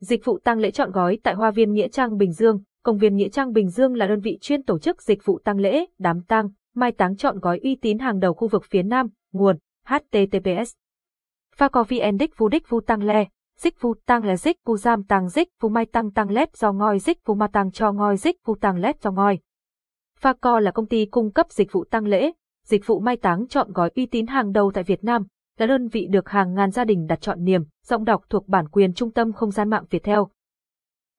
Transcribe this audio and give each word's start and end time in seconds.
Dịch 0.00 0.24
vụ 0.24 0.38
tang 0.44 0.58
lễ 0.58 0.70
chọn 0.70 0.90
gói 0.90 1.18
tại 1.22 1.34
Hoa 1.34 1.50
viên 1.50 1.72
Nghĩa 1.72 1.88
Trang 1.88 2.16
Bình 2.16 2.32
Dương, 2.32 2.62
Công 2.82 2.98
viên 2.98 3.16
Nghĩa 3.16 3.28
Trang 3.28 3.52
Bình 3.52 3.68
Dương 3.68 3.94
là 3.94 4.06
đơn 4.06 4.20
vị 4.20 4.38
chuyên 4.40 4.62
tổ 4.62 4.78
chức 4.78 5.02
dịch 5.02 5.24
vụ 5.24 5.38
tang 5.44 5.58
lễ, 5.58 5.86
đám 5.98 6.22
tang, 6.22 6.48
mai 6.74 6.92
táng 6.92 7.16
chọn 7.16 7.38
gói 7.38 7.58
uy 7.62 7.76
tín 7.82 7.98
hàng 7.98 8.18
đầu 8.18 8.34
khu 8.34 8.48
vực 8.48 8.64
phía 8.70 8.82
Nam, 8.82 9.08
nguồn 9.32 9.56
https 9.86 10.72
Pha 11.56 11.68
vn 11.68 12.16
đích 12.18 12.38
vu 12.38 12.48
đích 12.48 12.68
vu 12.68 12.80
tăng 12.80 13.02
le, 13.02 13.24
dích 13.58 13.80
vu 13.80 13.94
tăng 14.06 14.24
là 14.24 14.36
dích 14.36 14.56
vu 14.64 14.76
giam 14.76 15.04
tăng 15.04 15.28
dích 15.28 15.48
vu 15.60 15.68
mai 15.68 15.86
tăng 15.86 16.10
tăng 16.10 16.30
lét 16.30 16.56
do 16.56 16.72
ngoi 16.72 16.98
dích 16.98 17.18
vu 17.24 17.34
ma 17.34 17.46
tăng 17.46 17.70
cho 17.70 17.92
ngoi 17.92 18.16
dích 18.16 18.36
vu 18.44 18.54
tăng 18.54 18.76
lét 18.76 19.02
do 19.02 19.10
ngoi. 19.10 19.38
Pha 20.18 20.34
là 20.42 20.70
công 20.70 20.86
ty 20.86 21.06
cung 21.06 21.32
cấp 21.32 21.46
dịch 21.50 21.72
vụ 21.72 21.84
tăng 21.84 22.06
lễ, 22.06 22.32
dịch 22.64 22.86
vụ 22.86 23.00
mai 23.00 23.16
táng 23.16 23.46
chọn 23.46 23.72
gói 23.72 23.90
uy 23.96 24.06
tín 24.06 24.26
hàng 24.26 24.52
đầu 24.52 24.70
tại 24.74 24.84
Việt 24.84 25.04
Nam, 25.04 25.26
là 25.58 25.66
đơn 25.66 25.88
vị 25.88 26.06
được 26.10 26.28
hàng 26.28 26.54
ngàn 26.54 26.70
gia 26.70 26.84
đình 26.84 27.06
đặt 27.06 27.20
chọn 27.20 27.44
niềm, 27.44 27.64
giọng 27.84 28.04
đọc 28.04 28.24
thuộc 28.30 28.48
bản 28.48 28.68
quyền 28.68 28.94
trung 28.94 29.12
tâm 29.12 29.32
không 29.32 29.50
gian 29.50 29.70
mạng 29.70 29.84
Việt 29.90 30.02
theo. 30.02 30.28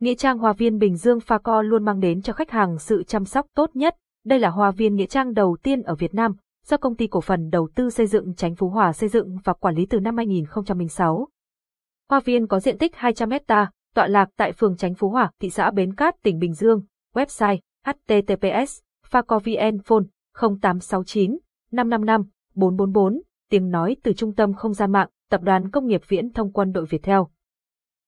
Nghĩa 0.00 0.14
trang 0.14 0.38
Hoa 0.38 0.52
viên 0.52 0.78
Bình 0.78 0.96
Dương 0.96 1.20
Pha 1.20 1.38
Co 1.38 1.62
luôn 1.62 1.84
mang 1.84 2.00
đến 2.00 2.22
cho 2.22 2.32
khách 2.32 2.50
hàng 2.50 2.78
sự 2.78 3.02
chăm 3.02 3.24
sóc 3.24 3.46
tốt 3.54 3.70
nhất. 3.76 3.96
Đây 4.24 4.38
là 4.38 4.50
hoa 4.50 4.70
viên 4.70 4.94
nghĩa 4.94 5.06
trang 5.06 5.34
đầu 5.34 5.56
tiên 5.62 5.82
ở 5.82 5.94
Việt 5.94 6.14
Nam, 6.14 6.36
do 6.66 6.76
công 6.76 6.96
ty 6.96 7.06
cổ 7.06 7.20
phần 7.20 7.50
đầu 7.50 7.68
tư 7.74 7.90
xây 7.90 8.06
dựng 8.06 8.34
tránh 8.34 8.54
Phú 8.54 8.68
Hòa 8.68 8.92
xây 8.92 9.08
dựng 9.08 9.38
và 9.44 9.52
quản 9.52 9.74
lý 9.74 9.86
từ 9.86 10.00
năm 10.00 10.16
2006. 10.16 11.28
Hoa 12.10 12.20
viên 12.20 12.46
có 12.46 12.60
diện 12.60 12.78
tích 12.78 12.96
200 12.96 13.30
hecta, 13.30 13.70
tọa 13.94 14.06
lạc 14.06 14.28
tại 14.36 14.52
phường 14.52 14.76
tránh 14.76 14.94
Phú 14.94 15.08
Hòa, 15.08 15.30
thị 15.40 15.50
xã 15.50 15.70
Bến 15.70 15.94
Cát, 15.94 16.22
tỉnh 16.22 16.38
Bình 16.38 16.54
Dương. 16.54 16.82
Website 17.14 17.58
https 17.84 18.80
phacovn 19.06 19.78
phone 19.84 20.04
0869 20.40 21.38
555 21.72 22.22
444 22.54 23.22
tiếng 23.50 23.70
nói 23.70 23.96
từ 24.02 24.12
Trung 24.12 24.34
tâm 24.34 24.54
Không 24.54 24.74
gian 24.74 24.92
mạng, 24.92 25.08
Tập 25.30 25.42
đoàn 25.42 25.70
Công 25.70 25.86
nghiệp 25.86 26.02
Viễn 26.08 26.32
thông 26.32 26.52
Quân 26.52 26.72
đội 26.72 26.86
Việt 26.86 27.02
Theo. 27.02 27.28